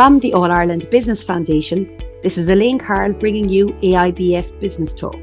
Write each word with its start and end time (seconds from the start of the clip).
From 0.00 0.18
the 0.18 0.32
All 0.32 0.50
Ireland 0.50 0.88
Business 0.88 1.22
Foundation, 1.22 1.86
this 2.22 2.38
is 2.38 2.48
Elaine 2.48 2.78
Carroll 2.78 3.12
bringing 3.12 3.50
you 3.50 3.66
AIBF 3.82 4.58
Business 4.58 4.94
Talk. 4.94 5.20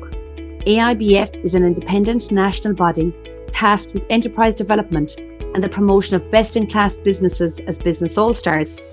AIBF 0.67 1.33
is 1.43 1.55
an 1.55 1.65
independent 1.65 2.31
national 2.31 2.75
body 2.75 3.11
tasked 3.47 3.95
with 3.95 4.03
enterprise 4.11 4.53
development 4.53 5.17
and 5.17 5.63
the 5.63 5.67
promotion 5.67 6.15
of 6.15 6.29
best 6.29 6.55
in 6.55 6.67
class 6.67 6.95
businesses 6.95 7.59
as 7.61 7.79
business 7.79 8.19
all 8.19 8.35
stars. 8.35 8.85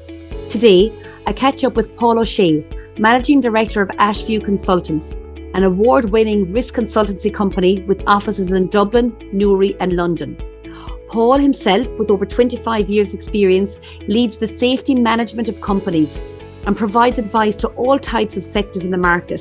Today, 0.49 0.91
I 1.27 1.35
catch 1.35 1.65
up 1.65 1.77
with 1.77 1.95
Paul 1.97 2.19
O'Shea, 2.19 2.65
Managing 2.99 3.43
Director 3.43 3.83
of 3.83 3.91
Ashview 3.99 4.43
Consultants, 4.43 5.17
an 5.53 5.65
award 5.65 6.09
winning 6.09 6.51
risk 6.51 6.73
consultancy 6.73 7.31
company 7.31 7.83
with 7.83 8.03
offices 8.07 8.51
in 8.53 8.69
Dublin, 8.69 9.15
Newry, 9.35 9.77
and 9.81 9.93
London. 9.93 10.39
Paul 11.15 11.39
himself, 11.39 11.97
with 11.97 12.11
over 12.11 12.27
25 12.27 12.91
years' 12.91 13.15
experience, 13.15 13.79
leads 14.09 14.37
the 14.37 14.49
safety 14.49 14.97
management 14.97 15.49
of 15.49 15.61
companies 15.61 16.19
and 16.67 16.77
provides 16.77 17.19
advice 17.19 17.55
to 17.55 17.69
all 17.77 18.01
types 18.01 18.37
of 18.37 18.43
sectors 18.43 18.85
in 18.85 18.91
the 18.91 18.99
market. 18.99 19.41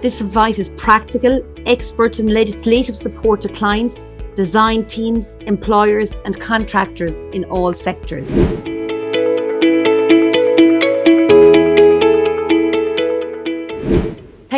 This 0.00 0.20
advice 0.20 0.60
is 0.60 0.70
practical, 0.70 1.44
expert 1.66 2.20
and 2.20 2.32
legislative 2.32 2.94
support 2.94 3.40
to 3.40 3.48
clients, 3.48 4.04
design 4.36 4.86
teams, 4.86 5.38
employers, 5.38 6.16
and 6.24 6.40
contractors 6.40 7.22
in 7.34 7.46
all 7.46 7.74
sectors. 7.74 8.30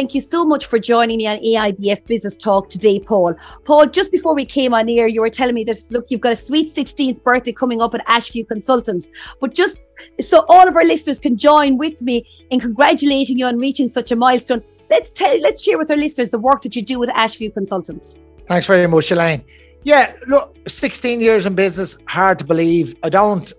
Thank 0.05 0.15
you 0.15 0.21
so 0.21 0.45
much 0.45 0.67
for 0.67 0.79
joining 0.79 1.17
me 1.17 1.27
on 1.27 1.39
AIBF 1.39 2.05
Business 2.05 2.37
Talk 2.37 2.69
today, 2.69 3.01
Paul. 3.01 3.35
Paul, 3.65 3.87
just 3.87 4.13
before 4.13 4.35
we 4.35 4.45
came 4.45 4.75
on 4.75 4.87
air, 4.87 5.07
you 5.07 5.23
were 5.23 5.30
telling 5.30 5.55
me 5.55 5.65
that, 5.65 5.79
look, 5.89 6.11
you've 6.11 6.21
got 6.21 6.35
a 6.35 6.37
sweet 6.37 6.75
16th 6.75 7.23
birthday 7.23 7.53
coming 7.53 7.80
up 7.80 7.95
at 7.95 8.07
Ashview 8.07 8.47
Consultants. 8.47 9.09
But 9.41 9.55
just 9.55 9.79
so 10.21 10.45
all 10.51 10.69
of 10.69 10.77
our 10.77 10.85
listeners 10.85 11.19
can 11.19 11.38
join 11.38 11.79
with 11.79 12.02
me 12.02 12.29
in 12.51 12.61
congratulating 12.61 13.38
you 13.38 13.46
on 13.46 13.57
reaching 13.57 13.88
such 13.88 14.13
a 14.13 14.16
milestone, 14.16 14.63
let's 14.91 15.11
tell, 15.11 15.41
let's 15.41 15.63
share 15.63 15.79
with 15.79 15.91
our 15.91 15.96
listeners 15.96 16.29
the 16.29 16.39
work 16.39 16.61
that 16.61 16.77
you 16.77 16.83
do 16.83 16.99
with 16.99 17.09
Ashview 17.09 17.55
Consultants. 17.55 18.21
Thanks 18.46 18.66
very 18.66 18.87
much, 18.87 19.11
Elaine. 19.11 19.43
Yeah, 19.85 20.13
look, 20.29 20.55
16 20.68 21.23
years 21.23 21.46
in 21.46 21.55
business, 21.55 21.96
hard 22.09 22.39
to 22.41 22.45
believe. 22.45 22.95
I 23.02 23.09
don't, 23.09 23.51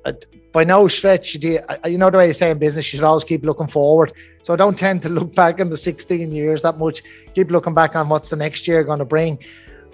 by 0.56 0.64
no 0.64 0.88
stretch, 0.88 1.36
you, 1.36 1.60
you 1.86 1.98
know 1.98 2.10
the 2.10 2.18
way 2.18 2.28
they 2.28 2.34
say 2.34 2.50
in 2.50 2.58
business, 2.58 2.86
you 2.86 2.98
should 2.98 3.04
always 3.04 3.26
keep 3.26 3.44
looking 3.44 3.68
forward. 3.68 4.14
So 4.42 4.54
I 4.54 4.56
don't 4.56 4.78
tend 4.78 5.02
to 5.02 5.10
look 5.10 5.36
back 5.36 5.60
on 5.60 5.70
the 5.70 5.76
16 5.76 6.34
years 6.34 6.62
that 6.62 6.78
much. 6.78 7.04
Keep 7.34 7.52
looking 7.52 7.74
back 7.74 7.94
on 7.98 8.08
what's 8.08 8.30
the 8.30 8.38
next 8.38 8.66
year 8.66 8.82
going 8.86 9.00
to 9.00 9.06
bring. 9.06 9.38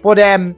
But 0.04 0.20
um, 0.20 0.56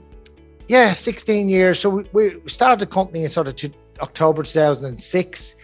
yeah, 0.68 0.92
16 0.92 1.48
years. 1.48 1.80
So 1.80 1.88
we, 2.12 2.36
we 2.36 2.48
started 2.50 2.80
the 2.80 2.86
company 2.86 3.22
in 3.22 3.30
sort 3.30 3.48
of 3.48 3.74
October 4.02 4.42
2006. 4.42 5.56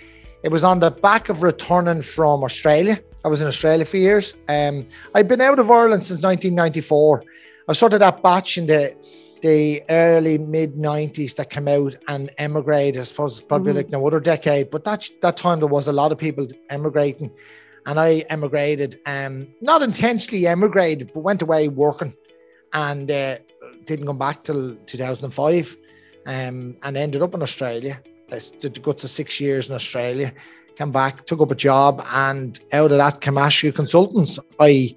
It 0.43 0.49
was 0.51 0.65
on 0.65 0.81
the 0.81 0.91
back 0.91 1.29
of 1.29 1.43
returning 1.43 2.01
from 2.01 2.43
Australia. 2.43 2.99
I 3.23 3.29
was 3.29 3.43
in 3.43 3.49
Australia 3.49 3.85
for 3.85 3.99
years. 3.99 4.39
Um, 4.49 4.87
I've 5.15 5.29
been 5.29 5.43
out 5.43 5.59
of 5.59 5.71
Ireland 5.71 6.07
since 6.07 6.23
1994. 6.23 7.25
I 7.69 7.73
started 7.75 7.99
that 7.99 8.23
batch 8.23 8.57
in 8.57 8.67
the 8.67 8.97
the 9.43 9.83
early 9.89 10.39
mid 10.39 10.75
90s 10.75 11.35
that 11.37 11.51
came 11.51 11.69
out 11.69 11.97
and 12.09 12.31
emigrated. 12.39 13.01
I 13.01 13.05
suppose 13.05 13.39
it's 13.39 13.47
probably 13.47 13.71
mm-hmm. 13.71 13.79
like 13.79 13.91
no 13.91 14.07
other 14.07 14.21
decade, 14.21 14.71
but 14.71 14.85
that 14.85 15.09
that 15.23 15.37
time 15.37 15.61
there 15.61 15.69
was 15.69 15.89
a 15.89 15.93
lot 15.93 16.13
of 16.13 16.19
people 16.19 16.47
emigrating, 16.69 17.31
and 17.87 17.99
I 17.99 18.25
emigrated. 18.31 19.01
Um, 19.07 19.49
not 19.61 19.83
intentionally 19.83 20.47
emigrated, 20.47 21.13
but 21.13 21.21
went 21.21 21.43
away 21.43 21.69
working, 21.69 22.15
and 22.73 23.11
uh, 23.11 23.39
didn't 23.85 24.07
come 24.07 24.19
back 24.19 24.45
till 24.45 24.77
2005, 24.87 25.77
um, 26.27 26.77
and 26.83 26.97
ended 26.97 27.23
up 27.23 27.35
in 27.35 27.43
Australia. 27.43 28.01
I 28.33 28.39
did 28.61 28.83
go 28.83 28.93
to 28.93 29.09
six 29.09 29.41
years 29.41 29.69
in 29.69 29.75
Australia. 29.75 30.33
Came 30.77 30.93
back, 30.93 31.25
took 31.25 31.41
up 31.41 31.51
a 31.51 31.57
job, 31.57 32.05
and 32.13 32.59
out 32.73 32.93
of 32.93 32.99
that, 32.99 33.21
Ashview 33.21 33.75
Consultants. 33.75 34.39
I 34.59 34.95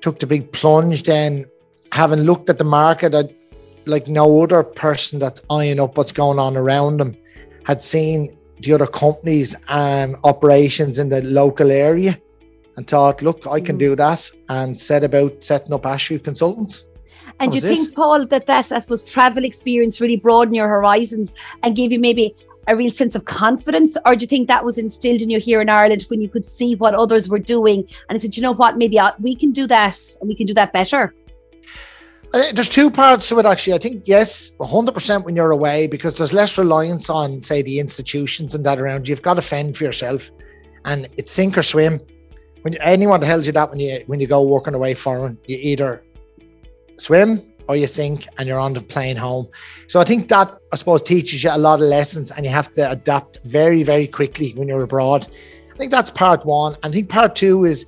took 0.00 0.18
the 0.18 0.26
big 0.26 0.50
plunge 0.52 1.04
then 1.04 1.46
having 1.92 2.20
looked 2.20 2.48
at 2.48 2.56
the 2.56 2.64
market, 2.64 3.14
I, 3.14 3.24
like 3.84 4.08
no 4.08 4.42
other 4.42 4.62
person 4.62 5.18
that's 5.18 5.42
eyeing 5.50 5.78
up 5.78 5.98
what's 5.98 6.10
going 6.10 6.38
on 6.38 6.56
around 6.56 6.96
them, 6.96 7.14
had 7.64 7.82
seen 7.82 8.34
the 8.60 8.72
other 8.72 8.86
companies 8.86 9.54
and 9.68 10.16
operations 10.24 10.98
in 10.98 11.10
the 11.10 11.20
local 11.20 11.70
area 11.70 12.18
and 12.78 12.86
thought, 12.86 13.20
look, 13.20 13.46
I 13.46 13.60
can 13.60 13.76
do 13.76 13.94
that 13.96 14.30
and 14.48 14.78
set 14.78 15.04
about 15.04 15.44
setting 15.44 15.74
up 15.74 15.82
Ashview 15.82 16.24
Consultants. 16.24 16.86
And 17.40 17.52
do 17.52 17.58
you 17.58 17.62
think, 17.62 17.94
Paul, 17.94 18.24
that 18.26 18.46
that, 18.46 18.72
I 18.72 18.78
suppose, 18.78 19.02
travel 19.02 19.44
experience 19.44 20.00
really 20.00 20.16
broadened 20.16 20.56
your 20.56 20.68
horizons 20.68 21.34
and 21.62 21.76
gave 21.76 21.92
you 21.92 21.98
maybe 21.98 22.34
a 22.68 22.74
real 22.74 22.90
sense 22.90 23.14
of 23.14 23.26
confidence? 23.26 23.98
Or 24.06 24.16
do 24.16 24.22
you 24.22 24.26
think 24.26 24.48
that 24.48 24.64
was 24.64 24.78
instilled 24.78 25.20
in 25.20 25.28
you 25.28 25.38
here 25.38 25.60
in 25.60 25.68
Ireland 25.68 26.06
when 26.08 26.22
you 26.22 26.28
could 26.30 26.46
see 26.46 26.74
what 26.74 26.94
others 26.94 27.28
were 27.28 27.38
doing 27.38 27.86
and 28.08 28.16
I 28.16 28.18
said, 28.18 28.34
you 28.34 28.42
know 28.42 28.52
what, 28.52 28.78
maybe 28.78 28.98
I, 28.98 29.12
we 29.20 29.34
can 29.34 29.52
do 29.52 29.66
that 29.66 29.98
and 30.20 30.28
we 30.28 30.34
can 30.34 30.46
do 30.46 30.54
that 30.54 30.72
better? 30.72 31.12
There's 32.32 32.68
two 32.68 32.90
parts 32.90 33.28
to 33.28 33.38
it 33.38 33.46
actually. 33.46 33.74
I 33.74 33.78
think 33.78 34.04
yes, 34.06 34.56
100% 34.56 35.24
when 35.24 35.36
you're 35.36 35.50
away 35.50 35.86
because 35.86 36.16
there's 36.16 36.32
less 36.32 36.56
reliance 36.56 37.10
on 37.10 37.42
say 37.42 37.62
the 37.62 37.78
institutions 37.78 38.54
and 38.54 38.64
that 38.64 38.78
around 38.78 39.06
you. 39.06 39.12
You've 39.12 39.22
got 39.22 39.34
to 39.34 39.42
fend 39.42 39.76
for 39.76 39.84
yourself, 39.84 40.30
and 40.84 41.08
it's 41.16 41.30
sink 41.30 41.58
or 41.58 41.62
swim. 41.62 42.00
When 42.62 42.74
anyone 42.76 43.20
tells 43.20 43.46
you 43.46 43.52
that 43.52 43.70
when 43.70 43.80
you 43.80 44.02
when 44.06 44.18
you 44.20 44.26
go 44.26 44.42
working 44.42 44.74
away 44.74 44.94
foreign, 44.94 45.38
you 45.46 45.58
either 45.60 46.02
swim 46.98 47.42
or 47.68 47.76
you 47.76 47.86
sink 47.86 48.26
and 48.38 48.48
you're 48.48 48.58
on 48.58 48.72
the 48.72 48.82
plane 48.82 49.16
home. 49.16 49.46
So 49.86 50.00
I 50.00 50.04
think 50.04 50.28
that 50.28 50.56
I 50.72 50.76
suppose 50.76 51.02
teaches 51.02 51.44
you 51.44 51.50
a 51.52 51.58
lot 51.58 51.82
of 51.82 51.88
lessons, 51.88 52.30
and 52.30 52.46
you 52.46 52.52
have 52.52 52.72
to 52.74 52.90
adapt 52.90 53.40
very 53.44 53.82
very 53.82 54.06
quickly 54.06 54.52
when 54.56 54.68
you're 54.68 54.82
abroad. 54.82 55.28
I 55.74 55.76
think 55.76 55.90
that's 55.90 56.10
part 56.10 56.46
one. 56.46 56.76
I 56.82 56.90
think 56.90 57.10
part 57.10 57.36
two 57.36 57.64
is 57.64 57.86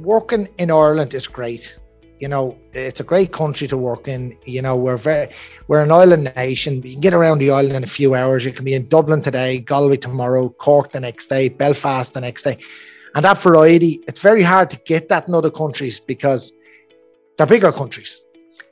working 0.00 0.48
in 0.58 0.72
Ireland 0.72 1.14
is 1.14 1.28
great 1.28 1.78
you 2.18 2.28
know, 2.28 2.58
it's 2.72 3.00
a 3.00 3.04
great 3.04 3.32
country 3.32 3.68
to 3.68 3.76
work 3.76 4.08
in. 4.08 4.36
You 4.44 4.62
know, 4.62 4.76
we're 4.76 4.96
very, 4.96 5.28
we're 5.68 5.82
an 5.82 5.92
island 5.92 6.32
nation. 6.36 6.82
You 6.82 6.92
can 6.92 7.00
get 7.00 7.14
around 7.14 7.38
the 7.38 7.50
island 7.50 7.76
in 7.76 7.84
a 7.84 7.86
few 7.86 8.14
hours. 8.14 8.44
You 8.44 8.52
can 8.52 8.64
be 8.64 8.74
in 8.74 8.88
Dublin 8.88 9.22
today, 9.22 9.60
Galway 9.60 9.96
tomorrow, 9.96 10.48
Cork 10.48 10.92
the 10.92 11.00
next 11.00 11.26
day, 11.28 11.48
Belfast 11.48 12.14
the 12.14 12.20
next 12.20 12.42
day. 12.42 12.58
And 13.14 13.24
that 13.24 13.38
variety, 13.38 14.02
it's 14.08 14.20
very 14.20 14.42
hard 14.42 14.70
to 14.70 14.78
get 14.84 15.08
that 15.08 15.28
in 15.28 15.34
other 15.34 15.50
countries 15.50 16.00
because 16.00 16.52
they're 17.36 17.46
bigger 17.46 17.72
countries. 17.72 18.20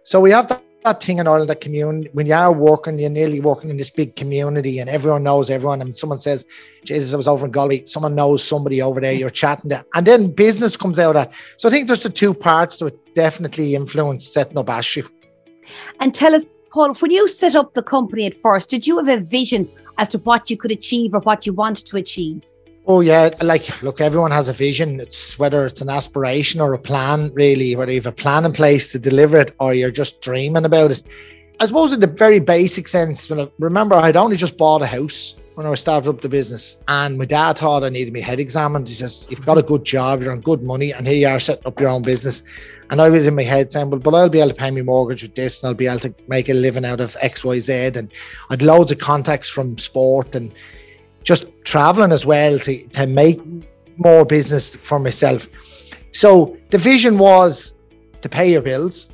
So 0.04 0.20
we 0.20 0.30
have 0.30 0.48
that 0.48 0.63
that 0.84 1.02
thing 1.02 1.18
in 1.18 1.26
Ireland, 1.26 1.48
that 1.48 1.62
community, 1.62 2.10
when 2.12 2.26
you 2.26 2.34
are 2.34 2.52
working, 2.52 2.98
you're 2.98 3.08
nearly 3.08 3.40
working 3.40 3.70
in 3.70 3.78
this 3.78 3.90
big 3.90 4.16
community 4.16 4.78
and 4.78 4.90
everyone 4.90 5.22
knows 5.22 5.48
everyone. 5.48 5.80
And 5.80 5.98
someone 5.98 6.18
says, 6.18 6.44
Jesus, 6.84 7.14
I 7.14 7.16
was 7.16 7.26
over 7.26 7.46
in 7.46 7.52
Galway, 7.52 7.86
someone 7.86 8.14
knows 8.14 8.44
somebody 8.46 8.82
over 8.82 9.00
there, 9.00 9.12
you're 9.12 9.30
chatting 9.30 9.70
there. 9.70 9.84
And 9.94 10.06
then 10.06 10.30
business 10.30 10.76
comes 10.76 10.98
out 10.98 11.16
of 11.16 11.24
that. 11.24 11.32
So 11.56 11.68
I 11.68 11.72
think 11.72 11.86
there's 11.86 12.02
the 12.02 12.10
two 12.10 12.34
parts 12.34 12.76
to 12.78 12.86
it 12.86 13.14
definitely 13.14 13.74
influence 13.74 14.26
setting 14.26 14.58
up 14.58 14.66
Ashview. 14.66 15.08
And 16.00 16.14
tell 16.14 16.34
us, 16.34 16.46
Paul, 16.70 16.92
when 16.94 17.10
you 17.10 17.28
set 17.28 17.54
up 17.54 17.72
the 17.72 17.82
company 17.82 18.26
at 18.26 18.34
first, 18.34 18.68
did 18.68 18.86
you 18.86 18.98
have 18.98 19.08
a 19.08 19.24
vision 19.24 19.66
as 19.96 20.10
to 20.10 20.18
what 20.18 20.50
you 20.50 20.58
could 20.58 20.70
achieve 20.70 21.14
or 21.14 21.20
what 21.20 21.46
you 21.46 21.54
wanted 21.54 21.86
to 21.86 21.96
achieve? 21.96 22.44
Oh 22.86 23.00
yeah, 23.00 23.30
like 23.40 23.82
look, 23.82 24.02
everyone 24.02 24.30
has 24.30 24.50
a 24.50 24.52
vision. 24.52 25.00
It's 25.00 25.38
whether 25.38 25.64
it's 25.64 25.80
an 25.80 25.88
aspiration 25.88 26.60
or 26.60 26.74
a 26.74 26.78
plan, 26.78 27.32
really, 27.32 27.74
whether 27.74 27.90
you 27.90 27.98
have 27.98 28.06
a 28.06 28.12
plan 28.12 28.44
in 28.44 28.52
place 28.52 28.92
to 28.92 28.98
deliver 28.98 29.38
it 29.38 29.54
or 29.58 29.72
you're 29.72 29.90
just 29.90 30.20
dreaming 30.20 30.66
about 30.66 30.90
it. 30.90 31.02
I 31.60 31.66
suppose 31.66 31.94
in 31.94 32.00
the 32.00 32.06
very 32.06 32.40
basic 32.40 32.86
sense, 32.86 33.30
when 33.30 33.40
I 33.40 33.48
remember 33.58 33.94
I'd 33.94 34.16
only 34.16 34.36
just 34.36 34.58
bought 34.58 34.82
a 34.82 34.86
house 34.86 35.36
when 35.54 35.66
I 35.66 35.74
started 35.76 36.10
up 36.10 36.20
the 36.20 36.28
business, 36.28 36.82
and 36.88 37.16
my 37.16 37.24
dad 37.24 37.56
thought 37.56 37.84
I 37.84 37.88
needed 37.88 38.12
my 38.12 38.20
head 38.20 38.38
examined. 38.38 38.86
He 38.86 38.94
says, 38.94 39.26
"You've 39.30 39.46
got 39.46 39.56
a 39.56 39.62
good 39.62 39.84
job, 39.84 40.22
you're 40.22 40.32
on 40.32 40.40
good 40.40 40.62
money, 40.62 40.92
and 40.92 41.06
here 41.06 41.16
you 41.16 41.28
are 41.28 41.38
setting 41.38 41.66
up 41.66 41.80
your 41.80 41.88
own 41.88 42.02
business." 42.02 42.42
And 42.90 43.00
I 43.00 43.08
was 43.08 43.26
in 43.26 43.34
my 43.34 43.44
head 43.44 43.72
saying, 43.72 43.88
"Well, 43.88 44.00
but 44.00 44.14
I'll 44.14 44.28
be 44.28 44.40
able 44.40 44.50
to 44.50 44.56
pay 44.56 44.70
my 44.70 44.82
mortgage 44.82 45.22
with 45.22 45.36
this, 45.36 45.62
and 45.62 45.68
I'll 45.68 45.74
be 45.74 45.86
able 45.86 46.00
to 46.00 46.14
make 46.28 46.50
a 46.50 46.54
living 46.54 46.84
out 46.84 47.00
of 47.00 47.16
X, 47.22 47.44
Y, 47.44 47.60
Z." 47.60 47.72
And 47.94 48.12
I'd 48.50 48.60
loads 48.60 48.92
of 48.92 48.98
contacts 48.98 49.48
from 49.48 49.78
sport 49.78 50.34
and 50.34 50.52
just 51.24 51.46
traveling 51.64 52.12
as 52.12 52.24
well 52.24 52.58
to, 52.60 52.86
to 52.88 53.06
make 53.06 53.40
more 53.96 54.24
business 54.24 54.76
for 54.76 54.98
myself. 54.98 55.48
So 56.12 56.56
the 56.70 56.78
vision 56.78 57.18
was 57.18 57.74
to 58.20 58.28
pay 58.28 58.50
your 58.50 58.62
bills, 58.62 59.12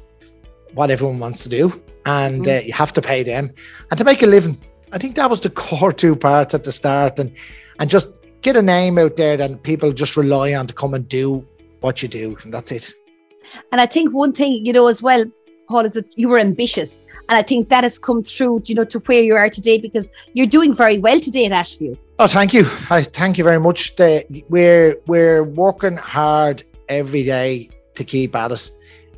what 0.74 0.90
everyone 0.90 1.18
wants 1.18 1.42
to 1.44 1.48
do, 1.48 1.80
and 2.04 2.42
mm-hmm. 2.42 2.58
uh, 2.58 2.66
you 2.66 2.72
have 2.72 2.92
to 2.92 3.00
pay 3.00 3.22
them, 3.22 3.52
and 3.90 3.98
to 3.98 4.04
make 4.04 4.22
a 4.22 4.26
living. 4.26 4.56
I 4.92 4.98
think 4.98 5.14
that 5.16 5.30
was 5.30 5.40
the 5.40 5.50
core 5.64 5.92
two 5.92 6.14
parts 6.14 6.54
at 6.54 6.64
the 6.64 6.72
start, 6.72 7.18
and 7.18 7.32
and 7.78 7.88
just 7.88 8.08
get 8.42 8.56
a 8.56 8.62
name 8.62 8.98
out 8.98 9.16
there 9.16 9.36
that 9.36 9.62
people 9.62 9.92
just 9.92 10.16
rely 10.16 10.54
on 10.54 10.66
to 10.66 10.74
come 10.74 10.94
and 10.94 11.08
do 11.08 11.46
what 11.80 12.02
you 12.02 12.08
do, 12.08 12.36
and 12.42 12.52
that's 12.52 12.72
it. 12.72 12.92
And 13.72 13.80
I 13.80 13.86
think 13.86 14.14
one 14.14 14.32
thing 14.32 14.64
you 14.64 14.72
know 14.72 14.88
as 14.88 15.02
well, 15.02 15.24
Paul, 15.68 15.84
is 15.84 15.94
that 15.94 16.06
you 16.16 16.28
were 16.28 16.38
ambitious. 16.38 17.00
And 17.31 17.38
I 17.38 17.43
think 17.43 17.69
that 17.69 17.85
has 17.85 17.97
come 17.97 18.25
through, 18.25 18.65
you 18.67 18.75
know, 18.75 18.85
to 18.87 18.99
where 18.99 19.23
you 19.23 19.37
are 19.37 19.49
today 19.49 19.79
because 19.79 20.11
you're 20.32 20.49
doing 20.49 20.75
very 20.75 20.99
well 20.99 21.21
today 21.21 21.47
at 21.47 21.53
Ashview. 21.53 21.97
Oh, 22.19 22.27
thank 22.27 22.53
you. 22.53 22.65
I 22.91 23.03
thank 23.03 23.38
you 23.38 23.44
very 23.44 23.61
much. 23.61 23.93
We're 24.49 24.97
we're 25.06 25.44
working 25.44 25.97
hard 25.97 26.65
every 26.88 27.23
day 27.23 27.71
to 27.94 28.03
keep 28.03 28.35
at 28.35 28.50
it. 28.50 28.71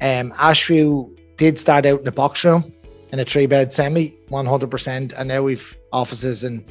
Um, 0.03 0.31
Ashview 0.33 1.11
did 1.39 1.59
start 1.59 1.87
out 1.87 2.03
in 2.03 2.07
a 2.07 2.13
box 2.13 2.45
room 2.45 2.71
in 3.13 3.19
a 3.19 3.25
three 3.25 3.47
bed 3.47 3.73
semi, 3.73 4.11
100%. 4.31 5.15
And 5.17 5.29
now 5.29 5.43
we've 5.43 5.75
offices 5.91 6.45
in 6.45 6.67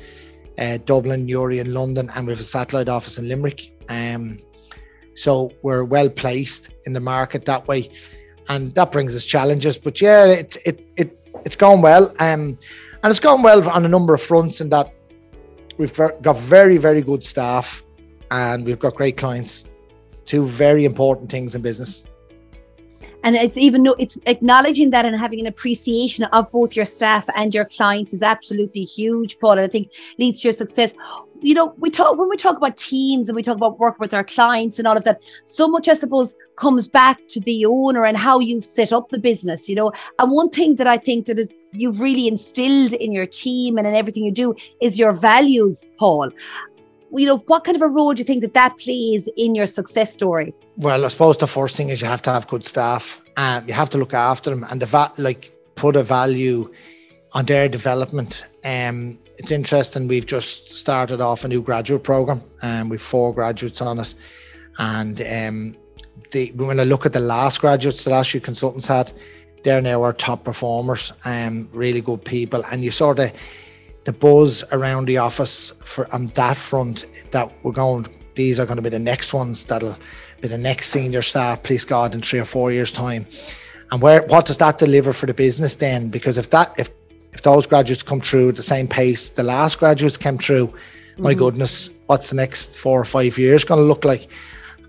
uh, 0.59 0.77
Dublin, 0.85 1.25
Newry, 1.25 1.57
and 1.57 1.73
London, 1.73 2.11
and 2.13 2.27
we 2.27 2.33
have 2.33 2.39
a 2.39 2.43
satellite 2.43 2.87
office 2.87 3.17
in 3.17 3.27
Limerick. 3.27 3.61
Um, 3.89 4.37
so 5.15 5.51
we're 5.63 5.85
well 5.85 6.09
placed 6.09 6.71
in 6.85 6.93
the 6.93 6.99
market 6.99 7.45
that 7.45 7.67
way, 7.67 7.91
and 8.47 8.75
that 8.75 8.91
brings 8.91 9.15
us 9.15 9.25
challenges. 9.25 9.79
But 9.79 10.01
yeah, 10.01 10.25
it's 10.27 10.57
it 10.57 10.87
it 10.97 11.17
it's 11.45 11.55
gone 11.55 11.81
well, 11.81 12.09
um, 12.19 12.57
and 13.03 13.09
it's 13.09 13.19
gone 13.19 13.41
well 13.41 13.67
on 13.69 13.85
a 13.85 13.89
number 13.89 14.13
of 14.13 14.21
fronts. 14.21 14.61
In 14.61 14.69
that 14.69 14.93
we've 15.77 15.95
got 15.95 16.37
very 16.37 16.77
very 16.77 17.01
good 17.01 17.25
staff, 17.25 17.83
and 18.29 18.65
we've 18.65 18.79
got 18.79 18.95
great 18.95 19.17
clients. 19.17 19.65
Two 20.25 20.45
very 20.45 20.85
important 20.85 21.29
things 21.29 21.55
in 21.55 21.61
business 21.61 22.05
and 23.23 23.35
it's 23.35 23.57
even 23.57 23.83
no 23.83 23.95
it's 23.99 24.17
acknowledging 24.25 24.89
that 24.89 25.05
and 25.05 25.17
having 25.17 25.39
an 25.39 25.47
appreciation 25.47 26.23
of 26.25 26.51
both 26.51 26.75
your 26.75 26.85
staff 26.85 27.27
and 27.35 27.53
your 27.53 27.65
clients 27.65 28.13
is 28.13 28.21
absolutely 28.21 28.83
huge 28.83 29.39
paul 29.39 29.51
and 29.51 29.61
i 29.61 29.67
think 29.67 29.89
leads 30.17 30.41
to 30.41 30.47
your 30.47 30.53
success. 30.53 30.93
You 31.43 31.55
know 31.55 31.73
we 31.79 31.89
talk 31.89 32.17
when 32.19 32.29
we 32.29 32.37
talk 32.37 32.57
about 32.57 32.77
teams 32.77 33.27
and 33.27 33.35
we 33.35 33.41
talk 33.41 33.55
about 33.55 33.79
work 33.79 33.99
with 33.99 34.13
our 34.13 34.23
clients 34.23 34.77
and 34.77 34.87
all 34.87 34.95
of 34.95 35.03
that 35.05 35.19
so 35.45 35.67
much 35.67 35.89
i 35.89 35.95
suppose 35.95 36.35
comes 36.55 36.87
back 36.87 37.19
to 37.29 37.39
the 37.39 37.65
owner 37.65 38.05
and 38.05 38.15
how 38.15 38.39
you've 38.39 38.63
set 38.63 38.93
up 38.93 39.09
the 39.09 39.17
business 39.17 39.67
you 39.67 39.73
know? 39.73 39.91
And 40.19 40.31
one 40.31 40.51
thing 40.51 40.75
that 40.75 40.85
i 40.85 40.97
think 40.97 41.25
that 41.25 41.39
is 41.39 41.51
you've 41.71 41.99
really 41.99 42.27
instilled 42.27 42.93
in 42.93 43.11
your 43.11 43.25
team 43.25 43.79
and 43.79 43.87
in 43.87 43.95
everything 43.95 44.23
you 44.23 44.31
do 44.31 44.53
is 44.81 44.99
your 44.99 45.13
values 45.13 45.87
paul 45.97 46.29
you 47.13 47.25
know, 47.25 47.37
what 47.47 47.63
kind 47.63 47.75
of 47.75 47.81
a 47.81 47.87
role 47.87 48.13
do 48.13 48.21
you 48.21 48.25
think 48.25 48.41
that 48.41 48.53
that 48.53 48.77
plays 48.77 49.29
in 49.37 49.55
your 49.55 49.65
success 49.65 50.13
story? 50.13 50.53
Well, 50.77 51.03
I 51.03 51.07
suppose 51.07 51.37
the 51.37 51.47
first 51.47 51.75
thing 51.75 51.89
is 51.89 52.01
you 52.01 52.07
have 52.07 52.21
to 52.23 52.31
have 52.31 52.47
good 52.47 52.65
staff. 52.65 53.21
and 53.37 53.67
you 53.67 53.73
have 53.73 53.89
to 53.89 53.97
look 53.97 54.13
after 54.13 54.49
them 54.49 54.65
and 54.69 54.81
the 54.81 54.85
va- 54.85 55.11
like 55.17 55.51
put 55.75 55.95
a 55.95 56.03
value 56.03 56.71
on 57.33 57.45
their 57.45 57.69
development. 57.69 58.45
Um, 58.63 59.17
it's 59.37 59.51
interesting. 59.51 60.07
We've 60.07 60.25
just 60.25 60.75
started 60.75 61.21
off 61.21 61.45
a 61.45 61.47
new 61.47 61.61
graduate 61.61 62.03
program, 62.03 62.41
and 62.61 62.83
um, 62.83 62.89
we've 62.89 63.01
four 63.01 63.33
graduates 63.33 63.81
on 63.81 63.99
it. 63.99 64.13
And 64.77 65.21
um, 65.21 65.77
the, 66.31 66.51
when 66.55 66.79
I 66.79 66.83
look 66.83 67.05
at 67.05 67.13
the 67.13 67.19
last 67.19 67.61
graduates 67.61 68.03
that 68.03 68.11
Ashview 68.11 68.43
Consultants 68.43 68.85
had, 68.85 69.11
they're 69.63 69.81
now 69.81 70.03
our 70.03 70.13
top 70.13 70.43
performers. 70.43 71.13
Um, 71.25 71.69
really 71.71 72.01
good 72.01 72.23
people, 72.25 72.63
and 72.71 72.83
you 72.83 72.91
sort 72.91 73.19
of 73.19 73.31
the 74.03 74.13
buzz 74.13 74.63
around 74.71 75.05
the 75.05 75.17
office 75.17 75.71
for 75.83 76.13
on 76.13 76.27
that 76.27 76.57
front 76.57 77.05
that 77.31 77.51
we're 77.63 77.71
going. 77.71 78.07
These 78.35 78.59
are 78.59 78.65
going 78.65 78.77
to 78.77 78.81
be 78.81 78.89
the 78.89 78.99
next 78.99 79.33
ones 79.33 79.63
that'll 79.65 79.97
be 80.41 80.47
the 80.47 80.57
next 80.57 80.89
senior 80.89 81.21
staff, 81.21 81.61
please 81.63 81.85
God, 81.85 82.15
in 82.15 82.21
three 82.21 82.39
or 82.39 82.45
four 82.45 82.71
years' 82.71 82.91
time. 82.91 83.27
And 83.91 84.01
where 84.01 84.23
what 84.23 84.45
does 84.45 84.57
that 84.59 84.77
deliver 84.77 85.13
for 85.13 85.25
the 85.25 85.33
business 85.33 85.75
then? 85.75 86.09
Because 86.09 86.37
if 86.37 86.49
that 86.51 86.73
if 86.77 86.89
if 87.33 87.43
those 87.43 87.67
graduates 87.67 88.03
come 88.03 88.21
through 88.21 88.49
at 88.49 88.55
the 88.55 88.63
same 88.63 88.87
pace 88.87 89.31
the 89.31 89.43
last 89.43 89.79
graduates 89.79 90.17
came 90.17 90.37
through, 90.37 90.67
mm-hmm. 90.67 91.23
my 91.23 91.33
goodness, 91.33 91.91
what's 92.07 92.29
the 92.29 92.35
next 92.35 92.75
four 92.75 92.99
or 92.99 93.05
five 93.05 93.37
years 93.37 93.63
going 93.63 93.79
to 93.79 93.85
look 93.85 94.05
like? 94.05 94.27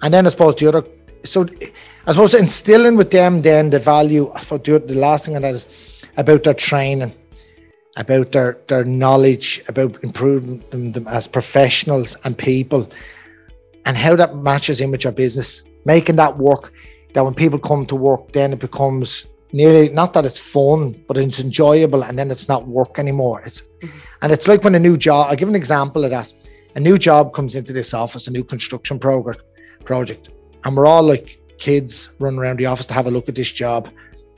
And 0.02 0.12
then 0.14 0.26
I 0.26 0.30
suppose 0.30 0.56
the 0.56 0.68
other, 0.68 0.84
so 1.22 1.46
I 2.06 2.12
suppose 2.12 2.34
instilling 2.34 2.96
with 2.96 3.10
them 3.10 3.42
then 3.42 3.70
the 3.70 3.78
value. 3.78 4.32
I 4.32 4.40
suppose 4.40 4.62
the 4.62 4.94
last 4.94 5.26
thing 5.26 5.36
on 5.36 5.42
that 5.42 5.54
is 5.54 6.04
about 6.16 6.44
their 6.44 6.54
training 6.54 7.12
about 7.96 8.32
their, 8.32 8.58
their 8.68 8.84
knowledge, 8.84 9.62
about 9.68 10.02
improving 10.02 10.62
them, 10.70 10.92
them 10.92 11.06
as 11.08 11.26
professionals 11.26 12.16
and 12.24 12.36
people, 12.36 12.90
and 13.84 13.96
how 13.96 14.16
that 14.16 14.36
matches 14.36 14.80
in 14.80 14.90
with 14.90 15.04
your 15.04 15.12
business, 15.12 15.64
making 15.84 16.16
that 16.16 16.38
work. 16.38 16.72
That 17.14 17.24
when 17.24 17.34
people 17.34 17.58
come 17.58 17.84
to 17.86 17.96
work, 17.96 18.32
then 18.32 18.54
it 18.54 18.60
becomes 18.60 19.26
nearly 19.52 19.90
not 19.90 20.14
that 20.14 20.24
it's 20.24 20.40
fun, 20.40 21.04
but 21.06 21.18
it's 21.18 21.40
enjoyable, 21.40 22.04
and 22.04 22.18
then 22.18 22.30
it's 22.30 22.48
not 22.48 22.66
work 22.66 22.98
anymore. 22.98 23.42
It's 23.42 23.62
and 24.22 24.32
it's 24.32 24.48
like 24.48 24.64
when 24.64 24.74
a 24.74 24.78
new 24.78 24.96
job. 24.96 25.30
I 25.30 25.36
give 25.36 25.48
an 25.48 25.54
example 25.54 26.04
of 26.04 26.10
that. 26.10 26.32
A 26.74 26.80
new 26.80 26.96
job 26.96 27.34
comes 27.34 27.54
into 27.54 27.74
this 27.74 27.92
office, 27.92 28.28
a 28.28 28.30
new 28.30 28.44
construction 28.44 28.98
program 28.98 29.36
project, 29.84 30.30
and 30.64 30.74
we're 30.74 30.86
all 30.86 31.02
like 31.02 31.38
kids 31.58 32.14
running 32.18 32.38
around 32.38 32.58
the 32.58 32.66
office 32.66 32.86
to 32.86 32.94
have 32.94 33.06
a 33.06 33.10
look 33.10 33.28
at 33.28 33.34
this 33.34 33.52
job 33.52 33.90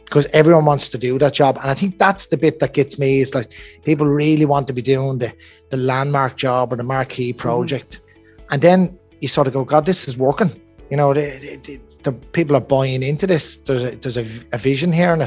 because 0.04 0.26
everyone 0.32 0.64
wants 0.64 0.88
to 0.90 0.98
do 0.98 1.18
that 1.18 1.34
job. 1.34 1.58
And 1.60 1.70
I 1.70 1.74
think 1.74 1.98
that's 1.98 2.26
the 2.26 2.36
bit 2.36 2.60
that 2.60 2.74
gets 2.74 2.98
me 2.98 3.20
is 3.20 3.34
like 3.34 3.50
people 3.84 4.06
really 4.06 4.44
want 4.44 4.66
to 4.68 4.72
be 4.72 4.82
doing 4.82 5.18
the, 5.18 5.32
the 5.70 5.76
landmark 5.76 6.36
job 6.36 6.72
or 6.72 6.76
the 6.76 6.82
marquee 6.82 7.32
mm-hmm. 7.32 7.38
project. 7.38 8.00
Mm-hmm. 8.00 8.52
And 8.52 8.62
then 8.62 8.98
you 9.20 9.28
sort 9.28 9.46
of 9.46 9.52
go, 9.52 9.64
God, 9.64 9.86
this 9.86 10.06
is 10.08 10.18
working. 10.18 10.50
You 10.90 10.96
know, 10.96 11.14
the, 11.14 11.58
the, 11.64 11.80
the 12.02 12.12
people 12.12 12.56
are 12.56 12.60
buying 12.60 13.02
into 13.02 13.26
this. 13.26 13.56
There's 13.58 13.82
a, 13.82 13.96
there's 13.96 14.16
a, 14.16 14.26
a 14.54 14.58
vision 14.58 14.92
here 14.92 15.12
and. 15.12 15.22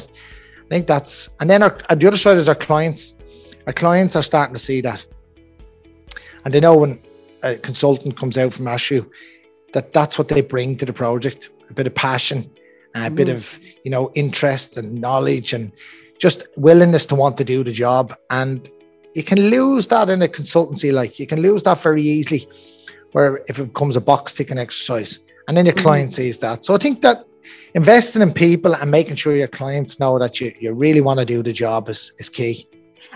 I 0.68 0.70
think 0.70 0.88
that's, 0.88 1.30
and 1.40 1.50
then 1.50 1.64
our, 1.64 1.78
the 1.96 2.08
other 2.08 2.18
side 2.18 2.36
is 2.36 2.50
our 2.50 2.56
clients. 2.56 3.16
Our 3.68 3.74
clients 3.74 4.18
are 4.18 4.22
starting 4.22 4.54
to 4.54 4.60
see 4.60 4.82
that. 4.82 5.06
And 6.44 6.54
they 6.54 6.60
know 6.60 6.78
when 6.78 7.02
a 7.44 7.56
consultant 7.56 8.18
comes 8.18 8.38
out 8.38 8.52
from 8.52 8.66
Ashview 8.66 9.10
that 9.72 9.94
that's 9.94 10.18
what 10.18 10.28
they 10.28 10.42
bring 10.42 10.76
to 10.78 10.86
the 10.86 10.92
project 10.92 11.52
a 11.70 11.74
bit 11.74 11.88
of 11.88 11.96
passion, 11.96 12.50
a 13.06 13.10
bit 13.10 13.28
mm. 13.28 13.36
of 13.36 13.60
you 13.84 13.92
know 13.92 14.12
interest 14.16 14.78
and 14.78 15.02
knowledge 15.02 15.54
and 15.54 15.72
just 16.20 16.48
willingness 16.58 17.06
to 17.08 17.16
want 17.16 17.38
to 17.38 17.44
do 17.44 17.64
the 17.64 17.72
job. 17.72 18.14
And 18.30 18.68
you 19.16 19.24
can 19.24 19.50
lose 19.50 19.88
that 19.88 20.10
in 20.10 20.22
a 20.22 20.28
consultancy 20.28 20.94
like 20.94 21.20
you 21.20 21.28
can 21.28 21.42
lose 21.42 21.64
that 21.64 21.80
very 21.80 22.02
easily 22.02 22.46
where 23.12 23.44
if 23.48 23.60
it 23.60 23.66
becomes 23.66 23.96
a 23.96 24.02
box 24.02 24.34
ticking 24.34 24.58
exercise. 24.58 25.20
And 25.48 25.56
then 25.56 25.66
your 25.66 25.76
mm 25.76 25.84
client 25.84 26.12
sees 26.14 26.40
that. 26.40 26.66
So 26.66 26.76
i 26.76 26.78
think 26.78 27.02
that 27.02 27.26
investing 27.74 28.22
in 28.22 28.34
people 28.34 28.74
and 28.76 28.92
making 28.92 29.16
sure 29.16 29.36
your 29.36 29.48
clients 29.48 30.00
know 30.00 30.20
that 30.20 30.42
you, 30.42 30.52
you 30.60 30.74
really 30.74 31.02
want 31.02 31.20
to 31.20 31.26
do 31.26 31.42
the 31.42 31.54
job 31.54 31.88
is, 31.90 32.12
is 32.18 32.30
key. 32.30 32.66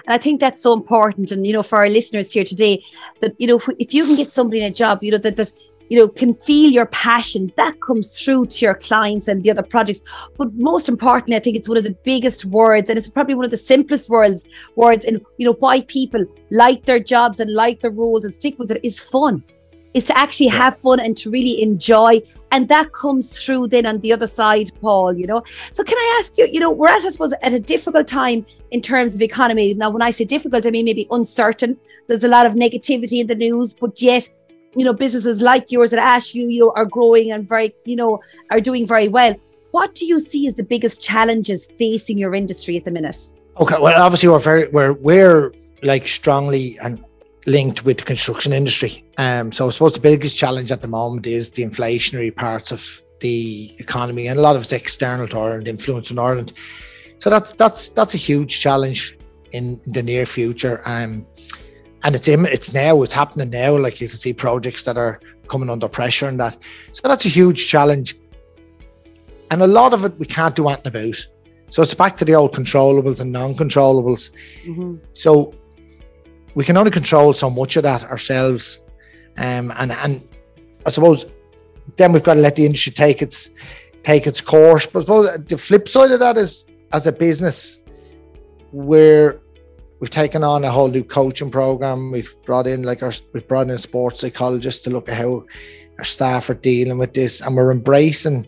And 0.06 0.14
I 0.14 0.18
think 0.18 0.40
that's 0.40 0.62
so 0.62 0.74
important. 0.74 1.32
And, 1.32 1.46
you 1.46 1.54
know, 1.54 1.64
for 1.64 1.80
our 1.80 1.90
listeners 1.90 2.32
here 2.32 2.44
today, 2.44 2.84
that, 3.20 3.34
you 3.40 3.48
know, 3.48 3.58
if, 3.58 3.68
if 3.80 3.94
you 3.94 4.06
can 4.06 4.16
get 4.16 4.32
somebody 4.32 4.62
in 4.62 4.72
a 4.72 4.76
job, 4.76 5.04
you 5.04 5.12
know, 5.12 5.18
that, 5.18 5.36
that 5.36 5.52
you 5.92 5.98
know, 5.98 6.08
can 6.08 6.34
feel 6.34 6.72
your 6.72 6.86
passion 6.86 7.52
that 7.58 7.82
comes 7.82 8.18
through 8.18 8.46
to 8.46 8.64
your 8.64 8.76
clients 8.76 9.28
and 9.28 9.44
the 9.44 9.52
other 9.52 9.62
projects. 9.62 10.02
But 10.38 10.54
most 10.54 10.88
importantly, 10.88 11.36
I 11.36 11.40
think 11.40 11.58
it's 11.58 11.68
one 11.68 11.78
of 11.78 11.84
the 11.84 11.98
biggest 12.06 12.46
words, 12.46 12.90
and 12.90 12.98
it's 12.98 13.10
probably 13.10 13.36
one 13.36 13.44
of 13.44 13.52
the 13.52 13.58
simplest 13.58 14.10
words, 14.10 14.48
words 14.78 15.04
in 15.04 15.20
you 15.38 15.46
know 15.46 15.58
why 15.60 15.82
people 15.82 16.24
like 16.50 16.86
their 16.86 17.02
jobs 17.02 17.42
and 17.42 17.54
like 17.54 17.82
their 17.82 17.92
roles 17.92 18.24
and 18.24 18.34
stick 18.34 18.58
with 18.58 18.72
it 18.72 18.80
is 18.86 19.02
fun. 19.02 19.44
Is 19.94 20.06
to 20.06 20.18
actually 20.18 20.48
have 20.48 20.78
fun 20.78 21.02
and 21.02 21.18
to 21.18 21.30
really 21.30 21.62
enjoy, 21.62 22.22
and 22.54 22.70
that 22.70 22.94
comes 22.94 23.44
through 23.44 23.68
then 23.68 23.86
on 23.86 24.00
the 24.00 24.14
other 24.14 24.28
side, 24.28 24.72
Paul. 24.80 25.12
You 25.12 25.28
know, 25.28 25.44
so 25.74 25.84
can 25.84 25.98
I 25.98 26.18
ask 26.22 26.38
you? 26.38 26.48
You 26.48 26.62
know, 26.62 26.72
we're 26.72 26.88
at 26.88 27.04
I 27.04 27.10
suppose 27.10 27.34
at 27.42 27.52
a 27.52 27.60
difficult 27.60 28.08
time 28.08 28.46
in 28.72 28.82
terms 28.82 29.14
of 29.14 29.22
economy. 29.22 29.74
Now, 29.74 29.90
when 29.90 30.02
I 30.02 30.12
say 30.12 30.24
difficult, 30.24 30.66
I 30.66 30.70
mean 30.70 30.86
maybe 30.86 31.06
uncertain. 31.12 31.78
There's 32.08 32.24
a 32.24 32.30
lot 32.30 32.46
of 32.46 32.54
negativity 32.54 33.20
in 33.20 33.28
the 33.28 33.36
news, 33.36 33.74
but 33.74 34.02
yet 34.02 34.30
you 34.76 34.86
know 34.86 34.94
businesses 34.94 35.42
like 35.42 35.72
yours 35.72 35.94
at 35.94 36.00
Ashview 36.00 36.52
you 36.52 36.60
know 36.60 36.72
are 36.76 36.86
growing 36.86 37.32
and 37.32 37.48
very 37.48 37.74
you 37.86 37.96
know 37.96 38.20
are 38.50 38.62
doing 38.62 38.88
very 38.88 39.08
well. 39.08 39.36
What 39.72 39.96
do 39.96 40.06
you 40.06 40.20
see 40.20 40.48
as 40.48 40.56
the 40.56 40.64
biggest 40.64 41.02
challenges 41.02 41.66
facing 41.66 42.18
your 42.18 42.36
industry 42.36 42.78
at 42.78 42.86
the 42.86 42.92
minute? 42.92 43.34
Okay 43.60 43.76
well 43.80 44.02
obviously 44.02 44.30
we're 44.30 44.40
very 44.40 44.68
we're 44.70 44.94
we're 44.94 45.52
like 45.84 46.08
strongly 46.08 46.78
and 46.80 47.04
linked 47.48 47.84
with 47.86 47.98
the 47.98 48.04
construction 48.04 48.54
industry. 48.54 49.04
Um 49.18 49.52
so 49.52 49.68
i 49.68 49.70
suppose 49.70 49.94
the 49.94 50.00
biggest 50.00 50.38
challenge 50.38 50.72
at 50.72 50.82
the 50.82 50.88
moment 50.88 51.28
is 51.28 51.50
the 51.50 51.64
inflationary 51.64 52.36
parts 52.36 52.72
of 52.72 53.02
the 53.20 53.74
economy 53.78 54.28
and 54.28 54.40
a 54.40 54.42
lot 54.42 54.56
of 54.56 54.64
it's 54.64 54.74
external 54.74 55.28
to 55.28 55.40
Ireland 55.40 55.68
influence 55.68 56.12
in 56.12 56.20
Ireland. 56.20 56.54
So 57.18 57.30
that's 57.30 57.54
that's 57.54 57.90
that's 57.90 58.14
a 58.14 58.18
huge 58.18 58.60
challenge 58.60 59.18
in 59.52 59.80
the 59.86 60.04
near 60.04 60.26
future. 60.26 60.82
Um 60.86 61.28
and 62.04 62.16
it's 62.16 62.28
in, 62.28 62.46
it's 62.46 62.74
now 62.74 63.02
it's 63.04 63.14
happening 63.14 63.50
now 63.50 63.78
like 63.78 64.02
you 64.02 64.08
can 64.08 64.18
see 64.18 64.34
projects 64.34 64.84
that 64.84 64.98
are 64.98 65.20
coming 65.48 65.70
under 65.70 65.88
pressure 65.88 66.28
and 66.28 66.40
that. 66.40 66.58
So 66.94 67.08
that's 67.08 67.26
a 67.26 67.30
huge 67.30 67.68
challenge. 67.68 68.16
And 69.50 69.62
a 69.62 69.68
lot 69.68 69.94
of 69.94 70.06
it 70.06 70.18
we 70.18 70.26
can't 70.26 70.56
do 70.56 70.68
anything 70.70 70.88
about. 70.88 71.28
So 71.70 71.82
it's 71.82 71.94
back 71.94 72.18
to 72.18 72.26
the 72.26 72.36
old 72.36 72.54
controllables 72.54 73.22
and 73.22 73.32
non-controllables. 73.32 74.32
Mm-hmm. 74.66 74.96
so 75.14 75.54
we 76.54 76.66
can 76.66 76.76
only 76.76 76.92
control 76.92 77.32
so 77.32 77.50
much 77.50 77.78
of 77.78 77.84
that 77.84 78.04
ourselves. 78.04 78.84
Um, 79.38 79.72
and 79.78 79.94
and 79.94 80.22
i 80.86 80.90
suppose 80.90 81.26
then 81.96 82.12
we've 82.12 82.24
got 82.24 82.34
to 82.34 82.42
let 82.42 82.56
the 82.56 82.66
industry 82.66 82.92
take 82.92 83.22
its 83.22 83.52
take 84.04 84.28
its 84.28 84.42
course. 84.42 84.86
But 84.86 85.00
I 85.00 85.02
suppose 85.04 85.46
the 85.46 85.58
flip 85.58 85.88
side 85.88 86.12
of 86.12 86.20
that 86.20 86.38
is 86.38 86.66
as 86.92 87.08
a 87.08 87.12
business 87.12 87.82
we're 88.72 89.42
we've 90.02 90.10
taken 90.10 90.44
on 90.44 90.66
a 90.66 90.72
whole 90.72 90.90
new 90.90 91.04
coaching 91.04 91.50
program. 91.50 92.12
We've 92.12 92.36
brought 92.44 92.68
in 92.68 92.84
like 92.84 93.02
our 93.02 93.14
we've 93.34 93.48
brought 93.48 93.70
in 93.70 93.78
sports 93.78 94.20
psychologists 94.20 94.84
to 94.84 94.90
look 94.90 95.08
at 95.08 95.16
how 95.16 95.46
our 95.98 96.04
staff 96.04 96.50
are 96.50 96.56
dealing 96.56 96.98
with 96.98 97.14
this, 97.14 97.40
and 97.40 97.56
we're 97.56 97.72
embracing 97.72 98.48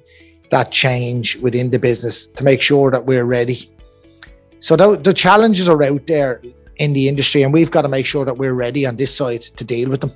that 0.49 0.71
change 0.71 1.37
within 1.37 1.69
the 1.71 1.79
business 1.79 2.27
to 2.27 2.43
make 2.43 2.61
sure 2.61 2.91
that 2.91 3.05
we're 3.05 3.25
ready. 3.25 3.57
So 4.59 4.75
the, 4.75 4.97
the 4.97 5.13
challenges 5.13 5.69
are 5.69 5.81
out 5.83 6.07
there 6.07 6.41
in 6.77 6.93
the 6.93 7.07
industry, 7.07 7.43
and 7.43 7.53
we've 7.53 7.71
got 7.71 7.83
to 7.83 7.87
make 7.87 8.05
sure 8.05 8.25
that 8.25 8.37
we're 8.37 8.53
ready 8.53 8.85
on 8.85 8.95
this 8.95 9.15
side 9.15 9.41
to 9.41 9.63
deal 9.63 9.89
with 9.89 10.01
them. 10.01 10.11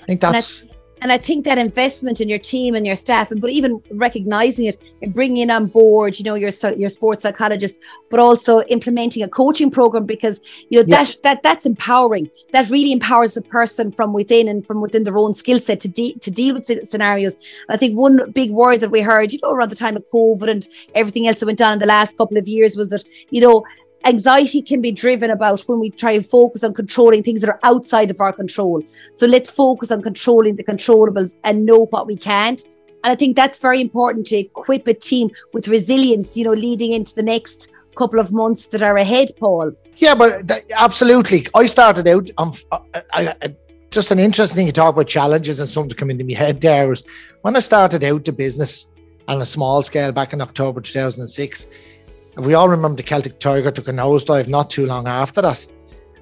I 0.00 0.06
think 0.06 0.20
that's 0.20 0.64
And 1.00 1.12
I 1.12 1.18
think 1.18 1.44
that 1.44 1.58
investment 1.58 2.20
in 2.20 2.28
your 2.28 2.38
team 2.38 2.74
and 2.74 2.86
your 2.86 2.96
staff, 2.96 3.30
but 3.36 3.50
even 3.50 3.82
recognizing 3.90 4.66
it 4.66 4.76
and 5.02 5.14
bringing 5.14 5.50
on 5.50 5.66
board, 5.66 6.18
you 6.18 6.24
know, 6.24 6.34
your 6.34 6.50
your 6.76 6.88
sports 6.88 7.22
psychologist, 7.22 7.80
but 8.10 8.20
also 8.20 8.62
implementing 8.62 9.22
a 9.22 9.28
coaching 9.28 9.70
program 9.70 10.06
because 10.06 10.40
you 10.68 10.78
know 10.78 10.84
yeah. 10.86 11.04
that 11.04 11.16
that 11.22 11.42
that's 11.42 11.66
empowering. 11.66 12.30
That 12.52 12.68
really 12.70 12.92
empowers 12.92 13.36
a 13.36 13.42
person 13.42 13.92
from 13.92 14.12
within 14.12 14.48
and 14.48 14.66
from 14.66 14.80
within 14.80 15.04
their 15.04 15.18
own 15.18 15.34
skill 15.34 15.60
set 15.60 15.80
to 15.80 15.88
de- 15.88 16.14
to 16.14 16.30
deal 16.30 16.54
with 16.54 16.66
scenarios. 16.88 17.34
And 17.34 17.74
I 17.74 17.76
think 17.76 17.96
one 17.96 18.30
big 18.32 18.50
word 18.50 18.80
that 18.80 18.90
we 18.90 19.00
heard, 19.00 19.32
you 19.32 19.38
know, 19.42 19.52
around 19.52 19.70
the 19.70 19.76
time 19.76 19.96
of 19.96 20.04
COVID 20.12 20.50
and 20.50 20.68
everything 20.94 21.26
else 21.26 21.40
that 21.40 21.46
went 21.46 21.60
on 21.60 21.74
in 21.74 21.78
the 21.78 21.86
last 21.86 22.16
couple 22.16 22.36
of 22.36 22.48
years 22.48 22.76
was 22.76 22.88
that 22.88 23.04
you 23.30 23.40
know 23.40 23.64
anxiety 24.04 24.62
can 24.62 24.80
be 24.80 24.92
driven 24.92 25.30
about 25.30 25.60
when 25.62 25.80
we 25.80 25.90
try 25.90 26.12
and 26.12 26.26
focus 26.26 26.64
on 26.64 26.74
controlling 26.74 27.22
things 27.22 27.40
that 27.40 27.50
are 27.50 27.60
outside 27.62 28.10
of 28.10 28.20
our 28.20 28.32
control. 28.32 28.82
So 29.14 29.26
let's 29.26 29.50
focus 29.50 29.90
on 29.90 30.02
controlling 30.02 30.56
the 30.56 30.64
controllables 30.64 31.36
and 31.44 31.64
know 31.64 31.86
what 31.86 32.06
we 32.06 32.16
can't. 32.16 32.64
And 33.04 33.12
I 33.12 33.14
think 33.14 33.36
that's 33.36 33.58
very 33.58 33.80
important 33.80 34.26
to 34.26 34.36
equip 34.36 34.86
a 34.86 34.94
team 34.94 35.30
with 35.52 35.68
resilience, 35.68 36.36
you 36.36 36.44
know, 36.44 36.52
leading 36.52 36.92
into 36.92 37.14
the 37.14 37.22
next 37.22 37.68
couple 37.96 38.18
of 38.18 38.32
months 38.32 38.68
that 38.68 38.82
are 38.82 38.96
ahead, 38.96 39.32
Paul. 39.38 39.72
Yeah, 39.96 40.14
but 40.14 40.48
th- 40.48 40.62
absolutely. 40.76 41.46
I 41.54 41.66
started 41.66 42.06
out, 42.06 42.30
um, 42.38 42.52
I, 42.72 43.02
I, 43.12 43.34
I, 43.42 43.56
just 43.90 44.10
an 44.10 44.18
interesting 44.18 44.56
thing 44.56 44.66
to 44.66 44.72
talk 44.72 44.94
about 44.94 45.06
challenges 45.06 45.60
and 45.60 45.68
something 45.68 45.90
to 45.90 45.96
come 45.96 46.10
into 46.10 46.24
my 46.24 46.34
head 46.34 46.60
there 46.60 46.88
was 46.88 47.02
when 47.42 47.56
I 47.56 47.60
started 47.60 48.04
out 48.04 48.24
the 48.24 48.32
business 48.32 48.90
on 49.26 49.40
a 49.40 49.46
small 49.46 49.82
scale 49.82 50.12
back 50.12 50.32
in 50.32 50.40
October 50.40 50.80
2006 50.80 51.66
if 51.66 51.97
we 52.40 52.54
all 52.54 52.68
remember 52.68 52.96
the 52.96 53.02
Celtic 53.02 53.38
Tiger 53.40 53.70
took 53.70 53.88
a 53.88 53.92
nosedive 53.92 54.48
not 54.48 54.70
too 54.70 54.86
long 54.86 55.08
after 55.08 55.42
that. 55.42 55.66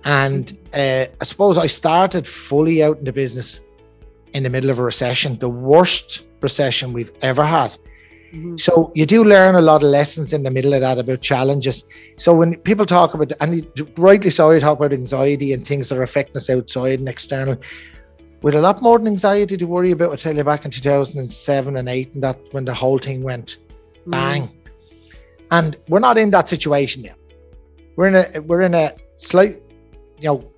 And 0.04 0.52
uh, 0.72 1.06
I 1.20 1.24
suppose 1.24 1.58
I 1.58 1.66
started 1.66 2.26
fully 2.26 2.82
out 2.82 2.98
in 2.98 3.04
the 3.04 3.12
business 3.12 3.60
in 4.32 4.42
the 4.42 4.50
middle 4.50 4.70
of 4.70 4.78
a 4.78 4.82
recession, 4.82 5.38
the 5.38 5.48
worst 5.48 6.24
recession 6.40 6.92
we've 6.92 7.12
ever 7.22 7.44
had. 7.44 7.76
Mm-hmm. 8.32 8.56
So 8.56 8.92
you 8.94 9.06
do 9.06 9.24
learn 9.24 9.54
a 9.54 9.60
lot 9.60 9.82
of 9.82 9.88
lessons 9.88 10.32
in 10.32 10.42
the 10.42 10.50
middle 10.50 10.74
of 10.74 10.80
that 10.80 10.98
about 10.98 11.20
challenges. 11.20 11.84
So 12.18 12.34
when 12.34 12.56
people 12.58 12.86
talk 12.86 13.14
about, 13.14 13.32
and 13.40 13.66
rightly 13.96 14.30
so, 14.30 14.50
you 14.50 14.60
talk 14.60 14.78
about 14.78 14.92
anxiety 14.92 15.52
and 15.52 15.66
things 15.66 15.88
that 15.88 15.98
are 15.98 16.02
affecting 16.02 16.36
us 16.36 16.50
outside 16.50 16.98
and 16.98 17.08
external. 17.08 17.56
With 18.42 18.54
a 18.54 18.60
lot 18.60 18.82
more 18.82 18.98
than 18.98 19.08
anxiety 19.08 19.56
to 19.56 19.66
worry 19.66 19.90
about, 19.90 20.12
I 20.12 20.16
tell 20.16 20.36
you 20.36 20.44
back 20.44 20.64
in 20.64 20.70
2007 20.70 21.76
and 21.76 21.88
8, 21.88 22.14
and 22.14 22.22
that 22.22 22.38
when 22.52 22.64
the 22.64 22.74
whole 22.74 22.98
thing 22.98 23.22
went 23.22 23.58
mm-hmm. 24.06 24.14
And 25.50 25.76
we're 25.88 26.00
not 26.00 26.18
in 26.18 26.30
that 26.30 26.48
situation 26.48 27.04
yet. 27.04 27.18
We're 27.96 28.08
in 28.08 28.14
a 28.16 28.40
we're 28.42 28.62
in 28.62 28.74
a 28.74 28.92
slight, 29.16 29.62
you 30.18 30.28
know, 30.28 30.50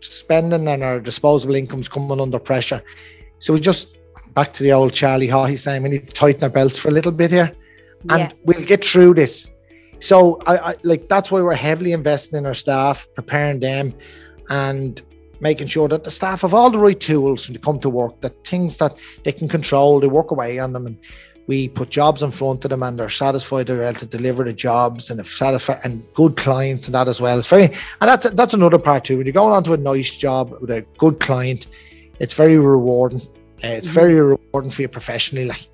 spending 0.00 0.68
and 0.68 0.82
our 0.82 1.00
disposable 1.00 1.54
incomes 1.54 1.88
coming 1.88 2.20
under 2.20 2.38
pressure. 2.38 2.82
So 3.38 3.52
we 3.52 3.60
just 3.60 3.98
back 4.34 4.52
to 4.52 4.62
the 4.62 4.72
old 4.72 4.92
Charlie 4.92 5.28
Haughey 5.28 5.56
saying 5.56 5.82
we 5.82 5.90
need 5.90 6.06
to 6.06 6.12
tighten 6.12 6.42
our 6.44 6.50
belts 6.50 6.78
for 6.78 6.88
a 6.88 6.92
little 6.92 7.12
bit 7.12 7.30
here. 7.30 7.52
And 8.10 8.20
yeah. 8.20 8.32
we'll 8.44 8.64
get 8.64 8.84
through 8.84 9.14
this. 9.14 9.52
So 10.00 10.42
I, 10.46 10.56
I 10.70 10.74
like 10.82 11.08
that's 11.08 11.30
why 11.30 11.40
we're 11.40 11.54
heavily 11.54 11.92
investing 11.92 12.38
in 12.38 12.46
our 12.46 12.54
staff, 12.54 13.06
preparing 13.14 13.60
them 13.60 13.94
and 14.50 15.00
making 15.40 15.66
sure 15.66 15.88
that 15.88 16.04
the 16.04 16.10
staff 16.10 16.42
have 16.42 16.54
all 16.54 16.70
the 16.70 16.78
right 16.78 16.98
tools 16.98 17.48
when 17.48 17.54
they 17.54 17.60
come 17.60 17.78
to 17.80 17.90
work, 17.90 18.20
that 18.20 18.44
things 18.44 18.78
that 18.78 18.98
they 19.24 19.32
can 19.32 19.48
control, 19.48 20.00
they 20.00 20.06
work 20.06 20.30
away 20.30 20.58
on 20.58 20.72
them 20.72 20.86
and 20.86 20.98
we 21.46 21.68
put 21.68 21.90
jobs 21.90 22.22
in 22.22 22.30
front 22.30 22.64
of 22.64 22.70
them 22.70 22.82
and 22.82 22.98
they're 22.98 23.08
satisfied 23.08 23.66
they're 23.66 23.82
able 23.82 23.98
to 23.98 24.06
deliver 24.06 24.44
the 24.44 24.52
jobs 24.52 25.10
and 25.10 25.18
if 25.18 25.26
satisfied 25.26 25.80
and 25.84 26.04
good 26.14 26.36
clients 26.36 26.86
and 26.86 26.94
that 26.94 27.08
as 27.08 27.20
well. 27.20 27.38
It's 27.38 27.48
very 27.48 27.64
and 27.64 28.08
that's 28.08 28.28
that's 28.30 28.54
another 28.54 28.78
part 28.78 29.04
too. 29.04 29.16
When 29.16 29.26
you're 29.26 29.32
going 29.32 29.54
on 29.54 29.64
to 29.64 29.72
a 29.72 29.76
nice 29.76 30.16
job 30.16 30.52
with 30.60 30.70
a 30.70 30.82
good 30.98 31.20
client, 31.20 31.66
it's 32.20 32.34
very 32.34 32.58
rewarding. 32.58 33.20
Uh, 33.64 33.68
it's 33.68 33.86
mm-hmm. 33.86 33.94
very 33.94 34.14
rewarding 34.14 34.70
for 34.70 34.82
you 34.82 34.88
professionally. 34.88 35.46
Like 35.46 35.66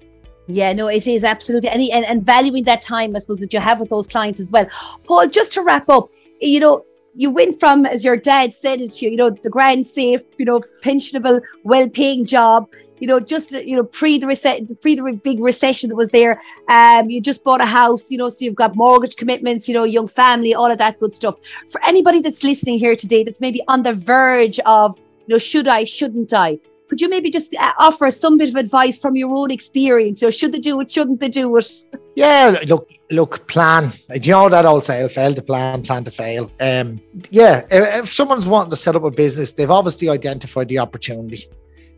yeah, 0.51 0.73
no, 0.73 0.89
it 0.89 1.07
is 1.07 1.25
absolutely, 1.25 1.69
and, 1.69 1.83
and 1.93 2.07
and 2.07 2.25
valuing 2.25 2.65
that 2.65 2.81
time, 2.81 3.15
I 3.15 3.19
suppose, 3.19 3.39
that 3.41 3.53
you 3.53 3.61
have 3.61 3.81
with 3.81 3.91
those 3.91 4.07
clients 4.07 4.41
as 4.41 4.51
well. 4.51 4.67
Paul, 5.05 5.29
just 5.29 5.53
to 5.53 5.63
wrap 5.63 5.91
up, 5.91 6.11
you 6.41 6.59
know, 6.59 6.85
you 7.15 7.31
went 7.31 7.59
from, 7.59 7.87
as 7.87 8.05
your 8.05 8.17
dad 8.17 8.55
said 8.55 8.81
it 8.81 8.91
to 8.93 9.11
you, 9.11 9.17
know, 9.17 9.31
the 9.31 9.51
grand 9.51 9.87
safe, 9.87 10.23
you 10.39 10.45
know, 10.45 10.63
pensionable, 10.83 11.41
well-paying 11.65 12.25
job, 12.25 12.69
you 13.01 13.07
know, 13.07 13.21
just 13.21 13.53
you 13.53 13.77
know, 13.77 13.85
pre 13.85 14.19
the 14.19 14.27
reset, 14.27 14.63
pre 14.81 14.95
the 14.95 15.21
big 15.23 15.41
recession 15.41 15.89
that 15.89 15.97
was 15.97 16.11
there. 16.11 16.41
Um, 16.69 17.11
you 17.11 17.21
just 17.21 17.45
bought 17.45 17.61
a 17.61 17.67
house, 17.67 18.11
you 18.11 18.19
know, 18.19 18.29
so 18.29 18.45
you've 18.45 18.55
got 18.55 18.77
mortgage 18.77 19.17
commitments, 19.17 19.69
you 19.69 19.75
know, 19.75 19.85
young 19.85 20.09
family, 20.09 20.55
all 20.55 20.71
of 20.71 20.79
that 20.79 20.99
good 20.99 21.15
stuff. 21.15 21.37
For 21.69 21.83
anybody 21.85 22.21
that's 22.21 22.45
listening 22.45 22.79
here 22.79 22.97
today, 22.97 23.25
that's 23.25 23.41
maybe 23.41 23.63
on 23.69 23.83
the 23.83 23.93
verge 23.93 24.59
of, 24.61 24.99
you 24.99 25.35
know, 25.35 25.39
should 25.39 25.69
I, 25.69 25.85
shouldn't 25.85 26.33
I? 26.33 26.59
Could 26.89 27.01
you 27.01 27.09
maybe 27.09 27.31
just 27.31 27.55
uh, 27.55 27.73
offer 27.79 28.11
some 28.11 28.39
bit 28.39 28.49
of 28.49 28.57
advice 28.57 28.99
from 28.99 29.15
your 29.15 29.35
own 29.37 29.51
experience? 29.51 30.23
Know, 30.23 30.31
should 30.31 30.53
they 30.53 30.59
do 30.59 30.81
it? 30.81 30.91
Shouldn't 30.91 31.21
they 31.21 31.29
do 31.29 31.57
it? 31.57 31.87
Yeah, 32.15 32.59
look, 32.67 32.91
look, 33.11 33.47
plan. 33.47 33.91
Do 34.09 34.21
you 34.21 34.33
know 34.33 34.49
that 34.49 34.65
old 34.65 34.85
saying, 34.85 35.09
fail 35.11 35.35
to 35.35 35.43
plan, 35.43 35.83
plan 35.83 36.05
to 36.05 36.11
fail? 36.11 36.51
Um, 36.61 37.01
yeah, 37.31 37.61
if, 37.71 38.05
if 38.05 38.09
someone's 38.09 38.47
wanting 38.47 38.71
to 38.71 38.77
set 38.77 38.97
up 38.97 39.05
a 39.05 39.11
business, 39.11 39.53
they've 39.53 39.71
obviously 39.71 40.09
identified 40.09 40.69
the 40.69 40.79
opportunity 40.79 41.45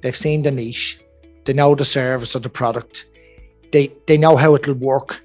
They've 0.00 0.16
seen 0.16 0.42
the 0.42 0.50
niche. 0.50 1.00
They 1.44 1.52
know 1.52 1.74
the 1.74 1.84
service 1.84 2.34
or 2.34 2.40
the 2.40 2.48
product. 2.48 3.06
They 3.72 3.92
they 4.06 4.18
know 4.18 4.36
how 4.36 4.54
it'll 4.54 4.74
work. 4.74 5.22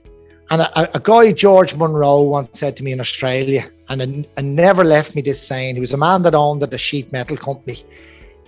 And 0.51 0.62
a, 0.62 0.95
a 0.95 1.00
guy, 1.00 1.31
George 1.31 1.75
Munro, 1.75 2.22
once 2.22 2.60
said 2.60 2.77
to 2.77 2.84
me 2.84 2.91
in 2.91 3.00
Australia, 3.00 3.67
and, 3.89 4.27
and 4.38 4.55
never 4.55 4.84
left 4.84 5.15
me 5.15 5.22
this 5.24 5.45
saying. 5.45 5.75
He 5.75 5.81
was 5.81 5.93
a 5.93 5.98
man 5.98 6.22
that 6.24 6.36
owned 6.36 6.62
a 6.62 6.77
sheet 6.77 7.12
metal 7.12 7.36
company. 7.36 7.77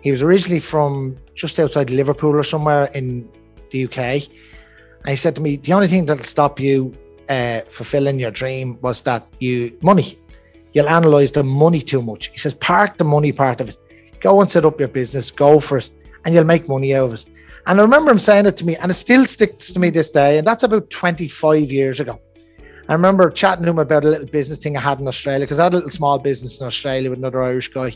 He 0.08 0.12
was 0.12 0.24
originally 0.24 0.62
from 0.62 1.18
just 1.36 1.60
outside 1.60 1.90
Liverpool 1.90 2.34
or 2.34 2.44
somewhere 2.44 2.86
in 2.96 3.30
the 3.72 3.84
UK. 3.84 3.98
And 3.98 5.10
he 5.10 5.18
said 5.18 5.36
to 5.36 5.42
me, 5.42 5.58
the 5.58 5.74
only 5.74 5.88
thing 5.88 6.06
that'll 6.06 6.24
stop 6.24 6.62
you 6.62 6.96
uh, 7.28 7.60
fulfilling 7.68 8.18
your 8.18 8.32
dream 8.32 8.80
was 8.80 9.02
that 9.02 9.28
you 9.40 9.78
money. 9.82 10.18
You'll 10.72 10.88
analyze 10.88 11.34
the 11.34 11.44
money 11.44 11.82
too 11.82 12.02
much. 12.02 12.28
He 12.28 12.38
says, 12.38 12.54
park 12.54 12.96
the 12.96 13.04
money 13.04 13.34
part 13.34 13.60
of 13.60 13.68
it. 13.68 13.76
Go 14.22 14.40
and 14.40 14.50
set 14.50 14.64
up 14.64 14.80
your 14.80 14.88
business. 14.88 15.30
Go 15.30 15.60
for 15.60 15.80
it 15.80 15.92
and 16.24 16.34
you'll 16.34 16.46
make 16.46 16.70
money 16.70 16.96
out 16.96 17.08
of 17.08 17.14
it. 17.16 17.26
And 17.66 17.78
I 17.78 17.84
remember 17.84 18.10
him 18.10 18.18
saying 18.18 18.46
it 18.46 18.56
to 18.56 18.66
me, 18.66 18.78
and 18.78 18.90
it 18.90 18.94
still 18.94 19.26
sticks 19.26 19.74
to 19.74 19.80
me 19.82 19.90
this 19.90 20.12
day. 20.12 20.38
And 20.38 20.48
that's 20.48 20.64
about 20.64 20.90
25 20.90 21.70
years 21.70 22.00
ago. 22.00 22.18
I 22.88 22.94
remember 22.94 23.30
chatting 23.30 23.66
to 23.66 23.72
him 23.72 23.80
about 23.80 24.06
a 24.06 24.08
little 24.08 24.28
business 24.28 24.58
thing 24.58 24.78
I 24.78 24.80
had 24.80 25.02
in 25.02 25.08
Australia 25.10 25.42
because 25.42 25.60
I 25.60 25.66
had 25.66 25.74
a 25.74 25.76
little 25.76 25.92
small 25.92 26.18
business 26.18 26.62
in 26.62 26.66
Australia 26.66 27.10
with 27.10 27.20
another 27.20 27.44
Irish 27.44 27.68
guy. 27.68 27.92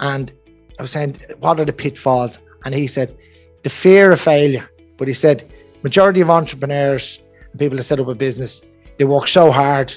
And 0.00 0.32
I 0.78 0.82
was 0.82 0.90
saying, 0.90 1.16
What 1.40 1.60
are 1.60 1.64
the 1.64 1.72
pitfalls? 1.72 2.40
And 2.64 2.74
he 2.74 2.86
said, 2.86 3.16
The 3.62 3.70
fear 3.70 4.12
of 4.12 4.20
failure. 4.20 4.68
But 4.96 5.08
he 5.08 5.14
said, 5.14 5.50
Majority 5.82 6.20
of 6.20 6.30
entrepreneurs 6.30 7.20
and 7.50 7.60
people 7.60 7.76
that 7.76 7.84
set 7.84 8.00
up 8.00 8.08
a 8.08 8.14
business, 8.14 8.62
they 8.98 9.04
work 9.04 9.28
so 9.28 9.50
hard 9.50 9.94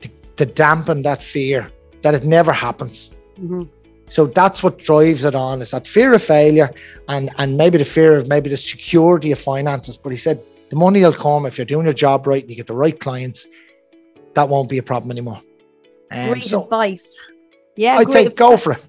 to, 0.00 0.08
to 0.36 0.46
dampen 0.46 1.02
that 1.02 1.22
fear 1.22 1.70
that 2.02 2.14
it 2.14 2.24
never 2.24 2.52
happens. 2.52 3.10
Mm-hmm. 3.38 3.62
So 4.12 4.26
that's 4.26 4.62
what 4.62 4.78
drives 4.78 5.24
it 5.24 5.34
on 5.34 5.62
is 5.62 5.70
that 5.70 5.86
fear 5.86 6.12
of 6.12 6.22
failure 6.22 6.70
and 7.08 7.30
and 7.38 7.56
maybe 7.56 7.78
the 7.78 7.84
fear 7.84 8.14
of 8.14 8.28
maybe 8.28 8.50
the 8.50 8.58
security 8.58 9.32
of 9.32 9.38
finances. 9.38 9.96
But 9.96 10.10
he 10.10 10.18
said 10.18 10.42
the 10.68 10.76
money 10.76 11.00
will 11.00 11.14
come 11.14 11.46
if 11.46 11.56
you're 11.56 11.64
doing 11.64 11.86
your 11.86 11.94
job 11.94 12.26
right 12.26 12.42
and 12.42 12.50
you 12.50 12.56
get 12.56 12.66
the 12.66 12.74
right 12.74 12.98
clients. 12.98 13.46
That 14.34 14.50
won't 14.50 14.68
be 14.68 14.76
a 14.76 14.82
problem 14.82 15.10
anymore. 15.10 15.40
Um, 16.10 16.28
great 16.28 16.44
so 16.44 16.64
advice. 16.64 17.18
Yeah, 17.74 17.96
I'd 17.96 18.12
say 18.12 18.28
go 18.28 18.58
for 18.58 18.72
it. 18.72 18.84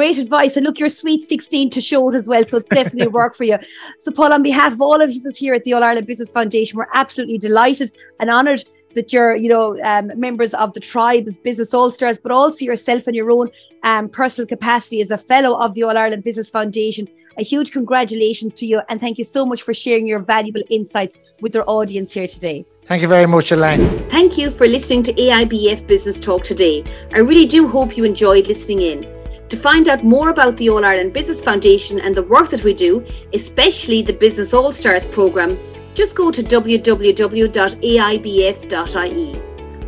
Great 0.00 0.16
advice. 0.16 0.56
And 0.56 0.64
look, 0.64 0.78
you're 0.78 0.88
sweet 0.88 1.24
16 1.24 1.68
to 1.68 1.80
show 1.82 2.08
it 2.08 2.16
as 2.16 2.26
well. 2.26 2.42
So 2.46 2.56
it's 2.56 2.70
definitely 2.70 3.04
a 3.04 3.10
work 3.10 3.34
for 3.34 3.44
you. 3.44 3.58
So, 3.98 4.10
Paul, 4.10 4.32
on 4.32 4.42
behalf 4.42 4.72
of 4.72 4.80
all 4.80 4.98
of 5.02 5.10
us 5.10 5.36
here 5.36 5.52
at 5.52 5.64
the 5.64 5.74
All 5.74 5.84
Ireland 5.84 6.06
Business 6.06 6.30
Foundation, 6.30 6.78
we're 6.78 6.86
absolutely 6.94 7.36
delighted 7.36 7.92
and 8.18 8.30
honoured 8.30 8.64
that 8.94 9.12
you're, 9.12 9.36
you 9.36 9.50
know, 9.50 9.78
um, 9.82 10.10
members 10.18 10.54
of 10.54 10.72
the 10.72 10.80
tribe 10.80 11.28
as 11.28 11.36
Business 11.36 11.74
All 11.74 11.90
Stars, 11.90 12.18
but 12.18 12.32
also 12.32 12.64
yourself 12.64 13.08
in 13.08 13.14
your 13.14 13.30
own 13.30 13.50
um, 13.82 14.08
personal 14.08 14.46
capacity 14.46 15.02
as 15.02 15.10
a 15.10 15.18
fellow 15.18 15.60
of 15.60 15.74
the 15.74 15.82
All 15.82 15.98
Ireland 15.98 16.24
Business 16.24 16.48
Foundation. 16.48 17.06
A 17.36 17.42
huge 17.42 17.70
congratulations 17.70 18.54
to 18.54 18.64
you, 18.64 18.80
and 18.88 19.02
thank 19.02 19.18
you 19.18 19.24
so 19.24 19.44
much 19.44 19.60
for 19.60 19.74
sharing 19.74 20.06
your 20.06 20.20
valuable 20.20 20.62
insights 20.70 21.18
with 21.42 21.54
our 21.56 21.64
audience 21.66 22.14
here 22.14 22.26
today. 22.26 22.64
Thank 22.86 23.02
you 23.02 23.08
very 23.08 23.26
much, 23.26 23.52
Elaine. 23.52 23.86
Thank 24.08 24.38
you 24.38 24.50
for 24.50 24.66
listening 24.66 25.02
to 25.02 25.12
AIBF 25.12 25.86
Business 25.86 26.18
Talk 26.18 26.42
today. 26.42 26.84
I 27.12 27.18
really 27.18 27.44
do 27.44 27.68
hope 27.68 27.98
you 27.98 28.04
enjoyed 28.04 28.46
listening 28.46 28.80
in. 28.80 29.19
To 29.50 29.56
find 29.56 29.88
out 29.88 30.04
more 30.04 30.28
about 30.28 30.56
the 30.56 30.70
All 30.70 30.84
Ireland 30.84 31.12
Business 31.12 31.42
Foundation 31.42 31.98
and 31.98 32.14
the 32.14 32.22
work 32.22 32.50
that 32.50 32.62
we 32.62 32.72
do, 32.72 33.04
especially 33.32 34.00
the 34.00 34.12
Business 34.12 34.54
All 34.54 34.72
Stars 34.72 35.04
programme, 35.04 35.58
just 35.94 36.14
go 36.14 36.30
to 36.30 36.40
www.aibf.ie. 36.40 37.50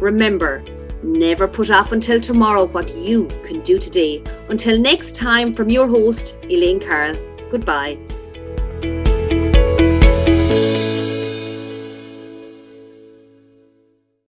Remember, 0.00 0.62
never 1.04 1.47
put 1.47 1.71
off 1.71 1.92
until 1.92 2.21
tomorrow 2.21 2.64
what 2.64 2.92
you 2.97 3.28
can 3.45 3.61
do 3.61 3.78
today. 3.78 4.21
Until 4.49 4.76
next 4.76 5.14
time, 5.14 5.54
from 5.54 5.71
your 5.71 5.87
host, 5.87 6.38
Elaine 6.50 6.81
Carroll, 6.81 7.14
goodbye. 7.49 7.97